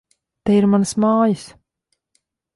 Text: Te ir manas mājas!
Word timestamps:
Te 0.49 0.55
ir 0.61 0.67
manas 0.71 0.95
mājas! 1.05 1.45